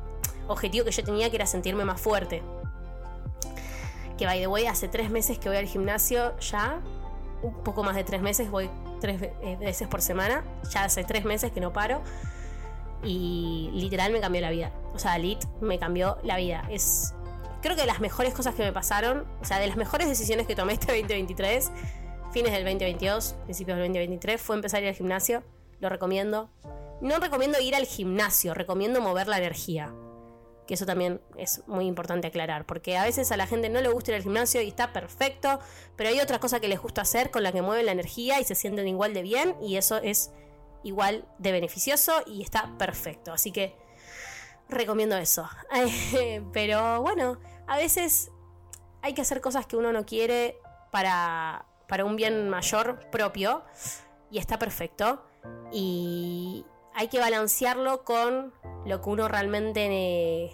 objetivo 0.48 0.86
que 0.86 0.92
yo 0.92 1.04
tenía 1.04 1.30
que 1.30 1.36
era 1.36 1.46
sentirme 1.46 1.86
más 1.86 2.00
fuerte. 2.00 2.42
Que 4.18 4.26
by 4.26 4.40
the 4.40 4.48
way, 4.48 4.66
hace 4.66 4.88
tres 4.88 5.10
meses 5.10 5.38
que 5.38 5.50
voy 5.50 5.58
al 5.58 5.68
gimnasio 5.68 6.38
ya, 6.40 6.82
un 7.42 7.54
poco 7.64 7.84
más 7.84 7.96
de 7.96 8.04
tres 8.04 8.22
meses, 8.22 8.50
voy 8.50 8.70
tres 9.00 9.22
eh, 9.22 9.58
veces 9.60 9.88
por 9.88 10.02
semana, 10.02 10.44
ya 10.72 10.86
hace 10.86 11.04
tres 11.04 11.24
meses 11.24 11.52
que 11.52 11.62
no 11.62 11.72
paro. 11.72 12.02
Y 13.04 13.70
literal 13.74 14.12
me 14.12 14.20
cambió 14.20 14.42
la 14.42 14.50
vida. 14.50 14.72
O 14.96 15.00
sea, 15.00 15.18
lit 15.20 15.44
me 15.62 15.78
cambió 15.78 16.18
la 16.24 16.38
vida. 16.38 16.66
Es 16.70 17.14
creo 17.62 17.76
que 17.76 17.82
de 17.82 17.88
las 17.88 18.00
mejores 18.00 18.34
cosas 18.34 18.56
que 18.56 18.64
me 18.64 18.72
pasaron, 18.72 19.26
o 19.42 19.46
sea, 19.46 19.60
de 19.60 19.68
las 19.68 19.78
mejores 19.78 20.08
decisiones 20.08 20.48
que 20.48 20.56
tomé 20.56 20.74
este 20.74 20.88
2023, 20.88 21.72
fines 22.32 22.52
del 22.52 22.64
2022, 22.64 23.36
principios 23.44 23.78
del 23.78 23.88
2023, 23.88 24.42
fue 24.42 24.56
empezar 24.56 24.80
a 24.80 24.84
ir 24.84 24.90
al 24.90 24.96
gimnasio. 24.96 25.44
Lo 25.80 25.90
recomiendo. 25.90 26.50
No 27.02 27.20
recomiendo 27.20 27.60
ir 27.60 27.76
al 27.76 27.86
gimnasio, 27.86 28.54
recomiendo 28.54 29.02
mover 29.02 29.28
la 29.28 29.38
energía. 29.38 29.94
Que 30.68 30.74
eso 30.74 30.86
también 30.86 31.22
es 31.38 31.64
muy 31.68 31.86
importante 31.86 32.28
aclarar, 32.28 32.66
porque 32.66 32.98
a 32.98 33.04
veces 33.04 33.32
a 33.32 33.38
la 33.38 33.48
gente 33.48 33.70
no 33.70 33.82
le 33.82 33.90
gusta 33.90 34.12
ir 34.12 34.16
al 34.16 34.24
gimnasio 34.24 34.62
y 34.62 34.68
está 34.68 34.94
perfecto, 34.94 35.60
pero 35.96 36.10
hay 36.10 36.20
otra 36.20 36.40
cosa 36.40 36.60
que 36.60 36.68
les 36.68 36.80
gusta 36.80 37.02
hacer 37.02 37.32
con 37.32 37.42
la 37.44 37.52
que 37.52 37.62
mueven 37.62 37.86
la 37.86 37.94
energía 37.94 38.40
y 38.40 38.44
se 38.44 38.54
sienten 38.54 38.88
igual 38.88 39.14
de 39.14 39.22
bien 39.22 39.56
y 39.62 39.78
eso 39.78 39.98
es 39.98 40.32
igual 40.84 41.26
de 41.38 41.52
beneficioso 41.52 42.22
y 42.26 42.44
está 42.44 42.78
perfecto. 42.78 43.32
Así 43.34 43.52
que 43.52 43.76
recomiendo 44.70 45.18
eso. 45.18 45.50
Pero 46.54 47.02
bueno, 47.02 47.40
a 47.68 47.78
veces 47.78 48.32
hay 49.02 49.14
que 49.14 49.22
hacer 49.22 49.42
cosas 49.42 49.66
que 49.66 49.78
uno 49.78 49.92
no 49.92 50.06
quiere 50.06 50.60
para, 50.92 51.66
para 51.88 52.06
un 52.06 52.16
bien 52.16 52.50
mayor 52.50 53.10
propio 53.10 53.64
y 54.32 54.38
está 54.38 54.60
perfecto. 54.60 55.24
Y 55.72 56.66
hay 56.98 57.10
que 57.10 57.20
balancearlo 57.20 58.04
con 58.04 58.54
lo 58.86 59.02
que 59.02 59.10
uno 59.10 59.28
realmente... 59.28 60.52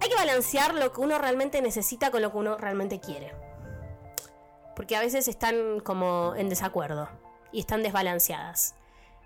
Hay 0.00 0.08
que 0.08 0.14
balancear 0.14 0.74
lo 0.74 0.90
que 0.92 1.00
uno 1.02 1.18
realmente 1.18 1.60
necesita 1.60 2.10
con 2.10 2.22
lo 2.22 2.32
que 2.32 2.38
uno 2.38 2.56
realmente 2.56 2.98
quiere. 2.98 3.34
Porque 4.74 4.96
a 4.96 5.00
veces 5.00 5.28
están 5.28 5.80
como 5.80 6.34
en 6.36 6.48
desacuerdo 6.48 7.10
y 7.52 7.60
están 7.60 7.82
desbalanceadas. 7.82 8.74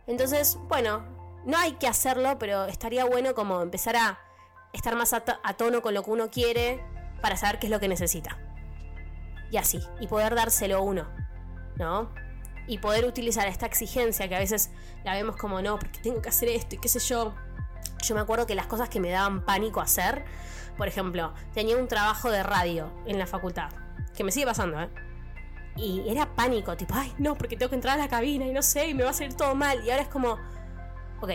Entonces, 0.09 0.59
bueno, 0.69 1.05
no 1.45 1.57
hay 1.57 1.75
que 1.75 1.87
hacerlo, 1.87 2.37
pero 2.41 2.65
estaría 2.65 3.05
bueno 3.05 3.35
como 3.35 3.63
empezar 3.63 3.95
a 3.95 4.19
estar 4.73 4.97
más 4.97 5.13
a, 5.13 5.23
a 5.45 5.55
tono 5.55 5.83
con 5.83 5.95
lo 5.95 6.03
que 6.03 6.11
uno 6.11 6.31
quiere 6.31 6.85
para 7.23 7.37
saber 7.37 7.61
qué 7.61 7.69
es 7.69 7.71
lo 7.71 7.79
que 7.79 7.87
necesita. 7.87 8.39
Y 9.53 9.57
así, 9.57 9.81
y 10.01 10.09
poder 10.09 10.35
dárselo 10.35 10.83
uno, 10.83 11.09
¿no? 11.77 12.13
Y 12.71 12.79
poder 12.79 13.05
utilizar 13.05 13.49
esta 13.49 13.67
exigencia 13.67 14.29
que 14.29 14.37
a 14.37 14.39
veces 14.39 14.71
la 15.03 15.15
vemos 15.15 15.35
como 15.35 15.61
no, 15.61 15.77
porque 15.77 15.99
tengo 15.99 16.23
que 16.23 16.29
hacer 16.29 16.49
esto 16.51 16.77
y 16.77 16.79
qué 16.79 16.89
sé 16.89 17.01
yo. 17.01 17.35
Yo 18.05 18.15
me 18.15 18.21
acuerdo 18.21 18.47
que 18.47 18.55
las 18.55 18.67
cosas 18.67 18.89
que 18.89 19.01
me 19.01 19.11
daban 19.11 19.45
pánico 19.45 19.81
hacer, 19.81 20.25
por 20.77 20.87
ejemplo, 20.87 21.35
tenía 21.53 21.77
un 21.77 21.89
trabajo 21.89 22.31
de 22.31 22.45
radio 22.45 22.93
en 23.07 23.19
la 23.19 23.27
facultad, 23.27 23.71
que 24.17 24.23
me 24.23 24.31
sigue 24.31 24.47
pasando, 24.47 24.81
¿eh? 24.81 24.89
Y 25.75 26.09
era 26.09 26.33
pánico, 26.37 26.77
tipo, 26.77 26.95
ay, 26.95 27.13
no, 27.19 27.35
porque 27.35 27.57
tengo 27.57 27.71
que 27.71 27.75
entrar 27.75 27.99
a 27.99 28.03
la 28.03 28.09
cabina 28.09 28.47
y 28.47 28.53
no 28.53 28.63
sé, 28.63 28.89
y 28.89 28.95
me 28.95 29.03
va 29.03 29.11
a 29.11 29.15
salir 29.15 29.35
todo 29.35 29.57
mal. 29.57 29.85
Y 29.85 29.91
ahora 29.91 30.03
es 30.03 30.09
como, 30.09 30.39
ok, 31.21 31.31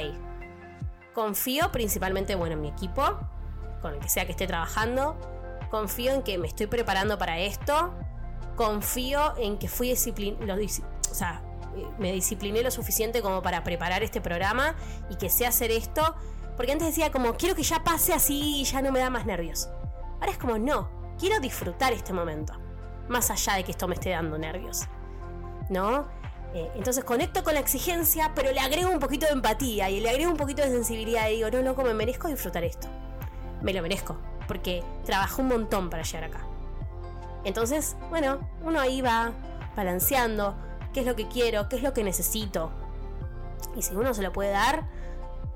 confío 1.14 1.70
principalmente, 1.70 2.36
bueno, 2.36 2.54
en 2.54 2.62
mi 2.62 2.70
equipo, 2.70 3.20
con 3.82 3.94
el 3.94 4.00
que 4.00 4.08
sea 4.08 4.26
que 4.26 4.32
esté 4.32 4.48
trabajando. 4.48 5.18
Confío 5.70 6.14
en 6.14 6.24
que 6.24 6.38
me 6.38 6.48
estoy 6.48 6.68
preparando 6.68 7.18
para 7.18 7.40
esto. 7.40 7.94
Confío 8.56 9.36
en 9.38 9.58
que 9.58 9.68
fui 9.68 9.90
disciplinado, 9.90 10.62
o 11.12 11.16
sea, 11.16 11.42
me 11.98 12.12
discipliné 12.12 12.64
lo 12.64 12.72
suficiente 12.72 13.22
como 13.22 13.42
para 13.42 13.64
preparar 13.64 14.04
este 14.04 14.22
programa 14.22 14.76
y 15.10 15.16
que 15.16 15.30
sé 15.30 15.46
hacer 15.46 15.72
esto. 15.72 16.16
Porque 16.56 16.72
antes 16.72 16.88
decía 16.88 17.12
como, 17.12 17.36
quiero 17.36 17.56
que 17.56 17.64
ya 17.64 17.84
pase 17.84 18.14
así 18.14 18.62
y 18.62 18.64
ya 18.64 18.82
no 18.82 18.92
me 18.92 19.00
da 19.00 19.10
más 19.10 19.26
nervios. 19.26 19.70
Ahora 20.20 20.32
es 20.32 20.38
como, 20.38 20.58
no, 20.58 20.90
quiero 21.20 21.40
disfrutar 21.40 21.92
este 21.94 22.14
momento. 22.14 22.54
Más 23.10 23.30
allá 23.30 23.56
de 23.56 23.64
que 23.64 23.72
esto 23.72 23.88
me 23.88 23.96
esté 23.96 24.12
dando 24.12 24.38
nervios. 24.38 24.88
¿No? 25.70 26.08
Eh, 26.54 26.72
entonces 26.76 27.04
conecto 27.04 27.44
con 27.44 27.54
la 27.56 27.60
exigencia, 27.60 28.32
pero 28.34 28.52
le 28.54 28.62
agrego 28.62 28.90
un 28.90 29.00
poquito 29.00 29.26
de 29.26 29.34
empatía 29.34 29.90
y 29.90 30.00
le 30.00 30.10
agrego 30.10 30.32
un 30.32 30.38
poquito 30.38 30.62
de 30.62 30.70
sensibilidad 30.70 31.28
y 31.28 31.36
digo, 31.36 31.52
no, 31.52 31.62
loco, 31.62 31.84
me 31.84 31.94
merezco 31.94 32.30
disfrutar 32.30 32.64
esto. 32.64 32.88
Me 33.62 33.74
lo 33.74 33.82
merezco, 33.82 34.16
porque 34.48 34.82
trabajé 35.04 35.42
un 35.42 35.50
montón 35.50 35.90
para 35.90 36.04
llegar 36.04 36.24
acá. 36.24 36.46
Entonces, 37.44 37.98
bueno, 38.10 38.40
uno 38.64 38.80
ahí 38.80 39.02
va 39.02 39.34
balanceando 39.76 40.56
qué 40.96 41.02
es 41.02 41.06
lo 41.06 41.16
que 41.16 41.28
quiero, 41.28 41.68
qué 41.70 41.76
es 41.76 41.84
lo 41.84 41.94
que 41.94 42.04
necesito. 42.04 42.72
Y 43.76 43.82
si 43.82 43.94
uno 43.94 44.14
se 44.14 44.22
lo 44.24 44.32
puede 44.32 44.50
dar, 44.52 44.90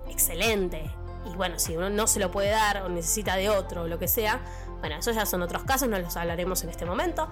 excelente. 0.09 0.91
Y 1.31 1.35
bueno, 1.35 1.59
si 1.59 1.75
uno 1.75 1.89
no 1.89 2.07
se 2.07 2.19
lo 2.19 2.29
puede 2.29 2.49
dar 2.49 2.83
o 2.83 2.89
necesita 2.89 3.35
de 3.37 3.49
otro 3.49 3.83
o 3.83 3.87
lo 3.87 3.97
que 3.99 4.07
sea, 4.07 4.41
bueno, 4.79 4.97
eso 4.97 5.11
ya 5.11 5.25
son 5.25 5.41
otros 5.41 5.63
casos, 5.63 5.87
no 5.87 5.97
los 5.97 6.15
hablaremos 6.17 6.63
en 6.63 6.69
este 6.69 6.85
momento. 6.85 7.29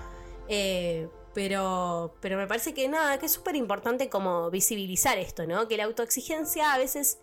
Eh, 0.47 1.09
pero, 1.33 2.15
pero 2.21 2.37
me 2.37 2.47
parece 2.47 2.73
que 2.73 2.87
nada, 2.87 3.19
que 3.19 3.25
es 3.25 3.31
súper 3.33 3.55
importante 3.55 4.09
como 4.09 4.49
visibilizar 4.49 5.17
esto, 5.17 5.45
¿no? 5.45 5.67
Que 5.67 5.77
la 5.77 5.83
autoexigencia 5.83 6.73
a 6.73 6.77
veces 6.77 7.19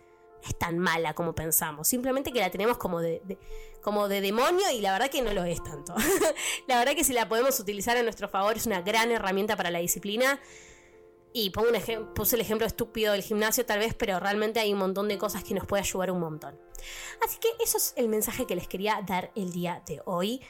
es 0.47 0.59
tan 0.59 0.79
mala 0.79 1.14
como 1.14 1.35
pensamos, 1.35 1.88
simplemente 1.88 2.31
que 2.31 2.41
la 2.41 2.50
tenemos 2.50 2.76
como 2.76 3.00
de- 3.00 3.38
como 3.83 4.09
de 4.09 4.21
demonio 4.21 4.71
y 4.71 4.81
la 4.81 4.93
verdad 4.93 5.09
que 5.11 5.23
no 5.23 5.33
lo 5.33 5.45
es 5.45 5.62
tanto. 5.62 5.95
la 6.69 6.79
verdad 6.79 6.95
que 6.95 7.05
si 7.05 7.12
la 7.14 7.29
podemos 7.29 7.59
utilizar 7.61 7.97
a 7.97 8.03
nuestro 8.03 8.29
favor 8.29 8.57
es 8.57 8.67
una 8.67 8.83
gran 8.83 9.11
herramienta 9.11 9.57
para 9.57 9.71
la 9.71 9.79
disciplina. 9.79 10.38
Y 11.37 11.50
pongo 11.50 11.69
un 11.69 12.14
puse 12.14 12.37
el 12.37 12.43
ejemplo 12.43 12.64
estúpido 12.64 13.11
del 13.11 13.23
gimnasio 13.23 13.67
tal 13.67 13.81
vez, 13.81 13.93
pero 13.93 14.21
realmente 14.21 14.61
hay 14.61 14.73
un 14.73 14.79
montón 14.79 15.09
de 15.09 15.19
cosas 15.19 15.43
que 15.43 15.53
nos 15.53 15.67
puede 15.67 15.83
ayudar 15.83 16.12
un 16.12 16.21
montón. 16.21 16.57
Así 17.25 17.38
que 17.41 17.49
eso 17.61 17.76
es 17.76 17.93
el 17.97 18.09
mensaje 18.09 18.47
que 18.47 18.55
les 18.55 18.69
quería 18.69 19.03
dar 19.05 19.33
el 19.35 19.50
día 19.50 19.83
de 19.85 20.00
hoy. 20.05 20.41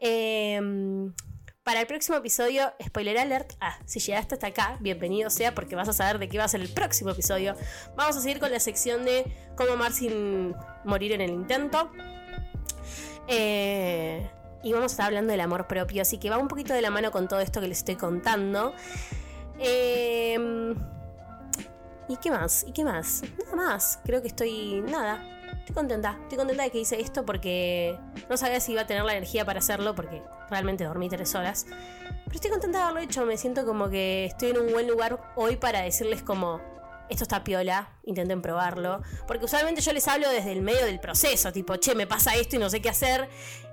Em, 0.00 1.14
para 1.62 1.80
el 1.82 1.86
próximo 1.86 2.16
episodio, 2.16 2.72
spoiler 2.84 3.18
alert, 3.18 3.52
ah, 3.60 3.78
si 3.86 4.00
llegaste 4.00 4.34
hasta 4.34 4.48
acá, 4.48 4.78
bienvenido 4.80 5.30
sea 5.30 5.54
porque 5.54 5.76
vas 5.76 5.88
a 5.88 5.92
saber 5.92 6.18
de 6.18 6.28
qué 6.28 6.38
va 6.38 6.44
a 6.44 6.48
ser 6.48 6.60
el 6.60 6.74
próximo 6.74 7.10
episodio. 7.10 7.54
Vamos 7.94 8.16
a 8.16 8.20
seguir 8.20 8.40
con 8.40 8.50
la 8.50 8.58
sección 8.58 9.04
de 9.04 9.32
cómo 9.56 9.74
amar 9.74 9.92
sin 9.92 10.56
morir 10.84 11.12
en 11.12 11.20
el 11.20 11.30
intento. 11.30 11.92
Eh, 13.28 14.28
y 14.64 14.72
vamos 14.72 14.90
a 14.90 14.94
estar 14.94 15.06
hablando 15.06 15.30
del 15.30 15.40
amor 15.40 15.68
propio, 15.68 16.02
así 16.02 16.18
que 16.18 16.30
va 16.30 16.38
un 16.38 16.48
poquito 16.48 16.74
de 16.74 16.82
la 16.82 16.90
mano 16.90 17.12
con 17.12 17.28
todo 17.28 17.38
esto 17.38 17.60
que 17.60 17.68
les 17.68 17.78
estoy 17.78 17.94
contando. 17.94 18.74
Eh, 19.58 20.74
¿Y 22.08 22.16
qué 22.16 22.30
más? 22.30 22.64
¿Y 22.66 22.72
qué 22.72 22.84
más? 22.84 23.22
Nada 23.38 23.56
más. 23.56 23.98
Creo 24.04 24.20
que 24.20 24.28
estoy. 24.28 24.82
Nada. 24.82 25.24
Estoy 25.58 25.74
contenta. 25.74 26.18
Estoy 26.22 26.38
contenta 26.38 26.64
de 26.64 26.70
que 26.70 26.78
hice 26.80 27.00
esto 27.00 27.24
porque 27.24 27.98
no 28.28 28.36
sabía 28.36 28.60
si 28.60 28.72
iba 28.72 28.82
a 28.82 28.86
tener 28.86 29.04
la 29.04 29.12
energía 29.12 29.44
para 29.44 29.60
hacerlo 29.60 29.94
porque 29.94 30.22
realmente 30.50 30.84
dormí 30.84 31.08
tres 31.08 31.34
horas. 31.34 31.66
Pero 31.68 32.34
estoy 32.34 32.50
contenta 32.50 32.78
de 32.78 32.84
haberlo 32.84 33.00
hecho. 33.00 33.24
Me 33.24 33.36
siento 33.36 33.64
como 33.64 33.88
que 33.88 34.26
estoy 34.26 34.50
en 34.50 34.58
un 34.58 34.72
buen 34.72 34.86
lugar 34.88 35.20
hoy 35.36 35.56
para 35.56 35.80
decirles 35.80 36.22
como 36.22 36.60
esto 37.08 37.24
está 37.24 37.44
piola, 37.44 37.88
intenten 38.04 38.42
probarlo. 38.42 39.02
Porque 39.26 39.44
usualmente 39.44 39.80
yo 39.80 39.92
les 39.92 40.06
hablo 40.08 40.28
desde 40.28 40.52
el 40.52 40.62
medio 40.62 40.84
del 40.84 41.00
proceso, 41.00 41.52
tipo, 41.52 41.76
che, 41.76 41.94
me 41.94 42.06
pasa 42.06 42.34
esto 42.34 42.56
y 42.56 42.58
no 42.58 42.68
sé 42.68 42.82
qué 42.82 42.88
hacer. 42.88 43.28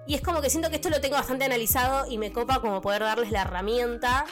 Y 0.07 0.15
es 0.15 0.21
como 0.21 0.41
que 0.41 0.49
siento 0.49 0.69
que 0.69 0.75
esto 0.75 0.89
lo 0.89 1.01
tengo 1.01 1.15
bastante 1.15 1.45
analizado 1.45 2.09
y 2.09 2.17
me 2.17 2.31
copa 2.31 2.61
como 2.61 2.81
poder 2.81 3.01
darles 3.01 3.31
la 3.31 3.41
herramienta 3.41 4.25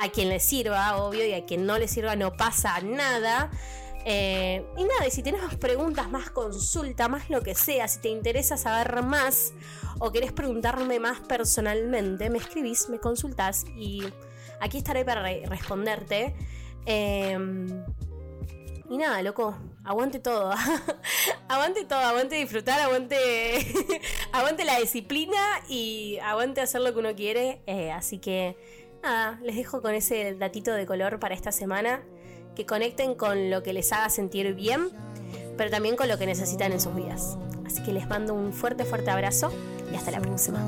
a 0.00 0.08
quien 0.10 0.28
le 0.28 0.40
sirva, 0.40 0.96
obvio, 0.96 1.26
y 1.26 1.32
a 1.32 1.44
quien 1.44 1.66
no 1.66 1.78
le 1.78 1.88
sirva 1.88 2.16
no 2.16 2.32
pasa 2.32 2.80
nada. 2.80 3.50
Eh, 4.06 4.62
y 4.76 4.84
nada, 4.84 5.06
y 5.06 5.10
si 5.10 5.22
tenés 5.22 5.42
más 5.42 5.56
preguntas, 5.56 6.10
más 6.10 6.28
consulta, 6.30 7.08
más 7.08 7.30
lo 7.30 7.40
que 7.42 7.54
sea, 7.54 7.88
si 7.88 8.00
te 8.00 8.08
interesa 8.08 8.56
saber 8.58 9.02
más 9.02 9.54
o 9.98 10.12
querés 10.12 10.32
preguntarme 10.32 11.00
más 11.00 11.20
personalmente, 11.20 12.28
me 12.28 12.36
escribís, 12.38 12.88
me 12.90 12.98
consultás 12.98 13.64
y 13.76 14.02
aquí 14.60 14.78
estaré 14.78 15.04
para 15.06 15.22
re- 15.22 15.44
responderte. 15.46 16.34
Eh, 16.84 17.38
y 18.90 18.98
nada, 18.98 19.22
loco, 19.22 19.56
aguante 19.84 20.18
todo. 20.20 20.52
aguante 21.48 21.84
todo, 21.86 22.00
aguante 22.00 22.36
disfrutar, 22.36 22.80
aguante, 22.80 23.18
aguante 24.32 24.66
la 24.66 24.78
disciplina 24.78 25.40
y 25.68 26.18
aguante 26.22 26.60
hacer 26.60 26.82
lo 26.82 26.92
que 26.92 26.98
uno 26.98 27.14
quiere. 27.14 27.62
Eh, 27.66 27.90
así 27.90 28.18
que 28.18 28.58
nada, 29.04 29.38
les 29.42 29.54
dejo 29.54 29.82
con 29.82 29.94
ese 29.94 30.34
datito 30.34 30.72
de 30.72 30.86
color 30.86 31.20
para 31.20 31.34
esta 31.34 31.52
semana. 31.52 32.02
Que 32.56 32.66
conecten 32.66 33.14
con 33.14 33.50
lo 33.50 33.62
que 33.62 33.72
les 33.72 33.92
haga 33.92 34.08
sentir 34.08 34.54
bien, 34.54 34.88
pero 35.56 35.70
también 35.70 35.96
con 35.96 36.08
lo 36.08 36.18
que 36.18 36.26
necesitan 36.26 36.72
en 36.72 36.80
sus 36.80 36.94
vidas. 36.94 37.36
Así 37.66 37.82
que 37.82 37.92
les 37.92 38.08
mando 38.08 38.32
un 38.32 38.52
fuerte, 38.52 38.84
fuerte 38.84 39.10
abrazo 39.10 39.52
y 39.92 39.96
hasta 39.96 40.10
la 40.12 40.20
próxima. 40.20 40.60